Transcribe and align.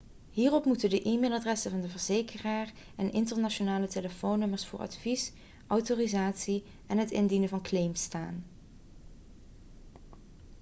hierop 0.31 0.65
moeten 0.65 0.89
de 0.89 1.01
e-mailadressen 1.09 1.71
van 1.71 1.81
de 1.81 1.87
verzekeraar 1.89 2.71
en 2.95 3.11
internationale 3.11 3.87
telefoonnummers 3.87 4.65
voor 4.67 4.79
advies/autorisatie 4.79 6.63
en 6.87 6.97
het 6.97 7.11
indienen 7.11 7.49
van 7.49 7.61
claims 7.61 8.01
staan 8.03 8.43